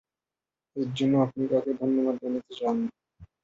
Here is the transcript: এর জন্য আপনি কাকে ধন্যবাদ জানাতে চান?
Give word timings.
এর 0.75 0.89
জন্য 0.97 1.13
আপনি 1.25 1.41
কাকে 1.51 1.71
ধন্যবাদ 1.81 2.15
জানাতে 2.21 2.51
চান? 2.59 2.77